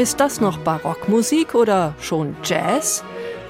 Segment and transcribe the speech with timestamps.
[0.00, 3.04] Ist das noch Barockmusik oder schon Jazz?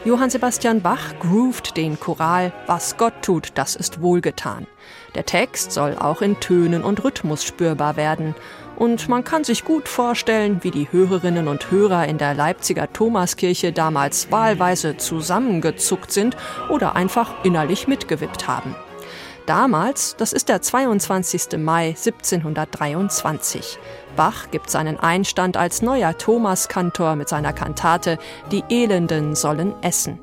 [0.05, 4.67] Johann Sebastian Bach groovt den Choral Was Gott tut, das ist wohlgetan.
[5.15, 8.35] Der Text soll auch in Tönen und Rhythmus spürbar werden.
[8.75, 13.71] Und man kann sich gut vorstellen, wie die Hörerinnen und Hörer in der Leipziger Thomaskirche
[13.71, 16.37] damals wahlweise zusammengezuckt sind
[16.69, 18.75] oder einfach innerlich mitgewippt haben.
[19.47, 21.59] Damals, das ist der 22.
[21.59, 23.79] Mai 1723.
[24.21, 28.19] Bach gibt seinen Einstand als neuer Thomaskantor mit seiner Kantate
[28.53, 30.21] Die Elenden sollen essen.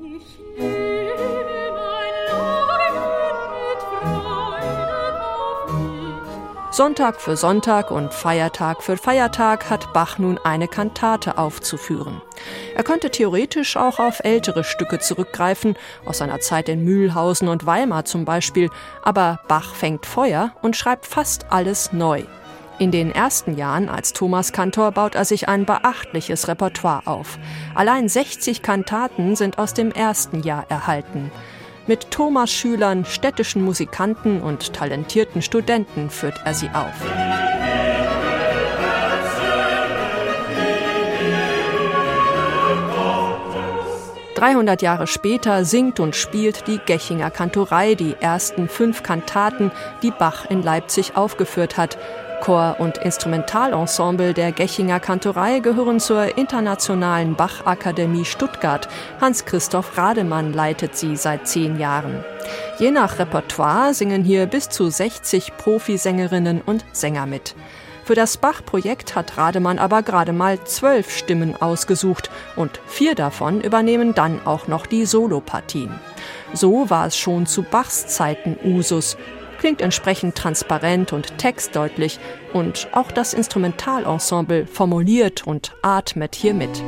[6.70, 12.22] Sonntag für Sonntag und Feiertag für Feiertag hat Bach nun eine Kantate aufzuführen.
[12.76, 18.06] Er könnte theoretisch auch auf ältere Stücke zurückgreifen, aus seiner Zeit in Mühlhausen und Weimar
[18.06, 18.70] zum Beispiel,
[19.02, 22.26] aber Bach fängt Feuer und schreibt fast alles neu.
[22.80, 27.40] In den ersten Jahren als Thomaskantor baut er sich ein beachtliches Repertoire auf.
[27.74, 31.32] Allein 60 Kantaten sind aus dem ersten Jahr erhalten.
[31.88, 37.47] Mit Thomas-Schülern, städtischen Musikanten und talentierten Studenten führt er sie auf.
[44.38, 49.72] Dreihundert Jahre später singt und spielt die Gechinger Kantorei die ersten fünf Kantaten,
[50.04, 51.98] die Bach in Leipzig aufgeführt hat,
[52.42, 58.88] Chor- und Instrumentalensemble der Gechinger Kantorei gehören zur Internationalen Bachakademie Stuttgart.
[59.20, 62.24] Hans-Christoph Rademann leitet sie seit zehn Jahren.
[62.78, 67.56] Je nach Repertoire singen hier bis zu 60 Profisängerinnen und Sänger mit.
[68.08, 74.16] Für das Bach-Projekt hat Rademann aber gerade mal zwölf Stimmen ausgesucht und vier davon übernehmen
[74.16, 75.92] dann auch noch die Solopartien.
[76.54, 79.18] So war es schon zu Bachs Zeiten Usus
[79.60, 82.20] klingt entsprechend transparent und textdeutlich
[82.54, 86.82] und auch das Instrumentalensemble formuliert und atmet hier mit.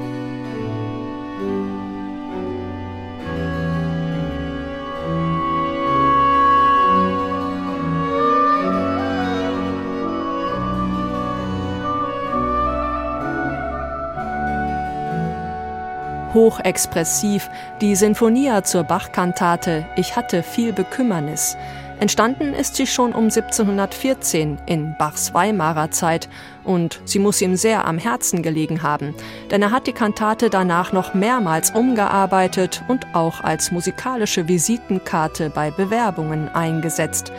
[16.34, 17.50] Hochexpressiv,
[17.82, 21.58] die Sinfonia zur Bachkantate Ich hatte viel Bekümmernis.
[22.00, 26.30] Entstanden ist sie schon um 1714 in Bachs Weimarer Zeit
[26.64, 29.14] und sie muss ihm sehr am Herzen gelegen haben,
[29.52, 35.72] denn er hat die Kantate danach noch mehrmals umgearbeitet und auch als musikalische Visitenkarte bei
[35.72, 37.34] Bewerbungen eingesetzt.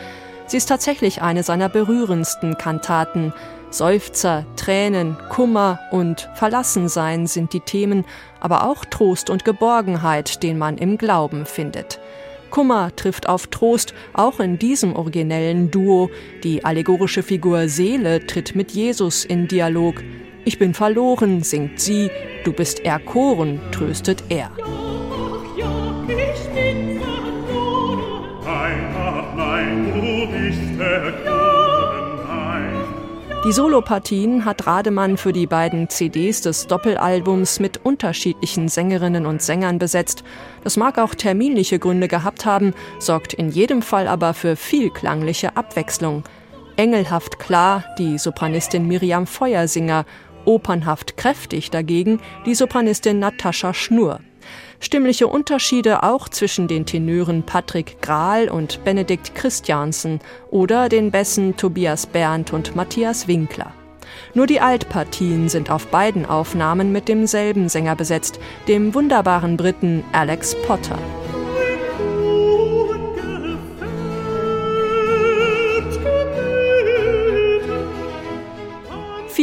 [0.45, 3.33] Sie ist tatsächlich eine seiner berührendsten Kantaten.
[3.71, 8.05] Seufzer, Tränen, Kummer und Verlassensein sind die Themen,
[8.39, 11.99] aber auch Trost und Geborgenheit, den man im Glauben findet.
[12.49, 16.09] Kummer trifft auf Trost, auch in diesem originellen Duo.
[16.43, 20.03] Die allegorische Figur Seele tritt mit Jesus in Dialog.
[20.43, 22.11] Ich bin verloren, singt sie,
[22.43, 24.51] du bist erkoren, tröstet er.
[33.43, 39.79] Die Solopartien hat Rademann für die beiden CDs des Doppelalbums mit unterschiedlichen Sängerinnen und Sängern
[39.79, 40.23] besetzt.
[40.63, 46.21] Das mag auch terminliche Gründe gehabt haben, sorgt in jedem Fall aber für vielklangliche Abwechslung.
[46.75, 50.05] Engelhaft klar die Sopranistin Miriam Feuersinger,
[50.45, 54.19] opernhaft kräftig dagegen die Sopranistin Natascha Schnur.
[54.79, 60.19] Stimmliche Unterschiede auch zwischen den Tenören Patrick Grahl und Benedikt Christiansen
[60.49, 63.73] oder den Bässen Tobias Berndt und Matthias Winkler.
[64.33, 70.55] Nur die Altpartien sind auf beiden Aufnahmen mit demselben Sänger besetzt, dem wunderbaren Briten Alex
[70.65, 70.99] Potter.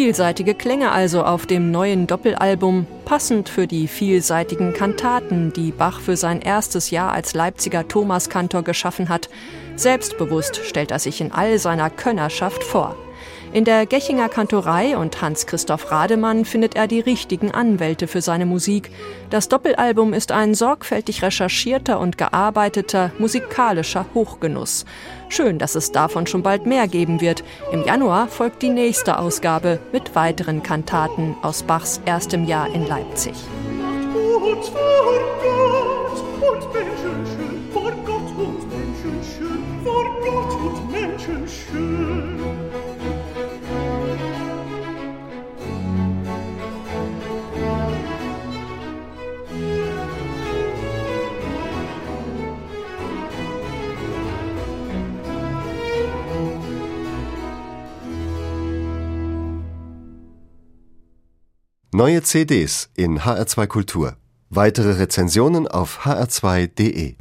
[0.08, 6.16] Vielseitige Klänge also auf dem neuen Doppelalbum, passend für die vielseitigen Kantaten, die Bach für
[6.16, 9.28] sein erstes Jahr als Leipziger Thomaskantor geschaffen hat.
[9.76, 12.96] Selbstbewusst stellt er sich in all seiner Könnerschaft vor.
[13.52, 18.90] In der Gechinger Kantorei und Hans-Christoph Rademann findet er die richtigen Anwälte für seine Musik.
[19.30, 24.84] Das Doppelalbum ist ein sorgfältig recherchierter und gearbeiteter musikalischer Hochgenuss.
[25.30, 27.42] Schön, dass es davon schon bald mehr geben wird.
[27.72, 33.34] Im Januar folgt die nächste Ausgabe mit weiteren Kantaten aus Bachs erstem Jahr in Leipzig.
[61.98, 64.16] Neue CDs in HR2 Kultur.
[64.50, 67.16] Weitere Rezensionen auf hr2.de